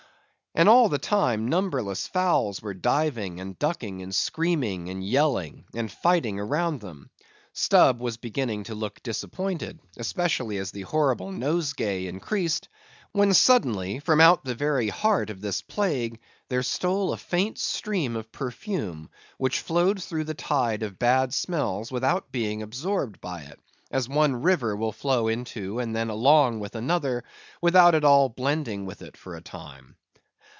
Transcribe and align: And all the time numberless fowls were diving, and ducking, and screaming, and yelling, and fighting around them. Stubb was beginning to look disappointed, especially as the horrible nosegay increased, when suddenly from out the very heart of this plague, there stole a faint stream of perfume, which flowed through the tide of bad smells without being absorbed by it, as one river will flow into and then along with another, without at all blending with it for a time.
And 0.53 0.67
all 0.67 0.89
the 0.89 0.99
time 0.99 1.47
numberless 1.47 2.07
fowls 2.09 2.61
were 2.61 2.73
diving, 2.73 3.39
and 3.39 3.57
ducking, 3.57 4.01
and 4.01 4.13
screaming, 4.13 4.89
and 4.89 5.01
yelling, 5.01 5.63
and 5.73 5.89
fighting 5.89 6.41
around 6.41 6.81
them. 6.81 7.09
Stubb 7.53 8.01
was 8.01 8.17
beginning 8.17 8.65
to 8.65 8.75
look 8.75 9.01
disappointed, 9.01 9.79
especially 9.95 10.57
as 10.57 10.71
the 10.71 10.81
horrible 10.81 11.31
nosegay 11.31 12.05
increased, 12.05 12.67
when 13.13 13.33
suddenly 13.33 13.99
from 13.99 14.19
out 14.19 14.43
the 14.43 14.53
very 14.53 14.89
heart 14.89 15.29
of 15.29 15.39
this 15.39 15.61
plague, 15.61 16.19
there 16.49 16.63
stole 16.63 17.13
a 17.13 17.17
faint 17.17 17.57
stream 17.57 18.17
of 18.17 18.29
perfume, 18.33 19.09
which 19.37 19.61
flowed 19.61 20.03
through 20.03 20.25
the 20.25 20.33
tide 20.33 20.83
of 20.83 20.99
bad 20.99 21.33
smells 21.33 21.93
without 21.93 22.29
being 22.29 22.61
absorbed 22.61 23.21
by 23.21 23.43
it, 23.43 23.57
as 23.89 24.09
one 24.09 24.35
river 24.41 24.75
will 24.75 24.91
flow 24.91 25.29
into 25.29 25.79
and 25.79 25.95
then 25.95 26.09
along 26.09 26.59
with 26.59 26.75
another, 26.75 27.23
without 27.61 27.95
at 27.95 28.03
all 28.03 28.27
blending 28.27 28.85
with 28.85 29.01
it 29.01 29.15
for 29.15 29.37
a 29.37 29.41
time. 29.41 29.95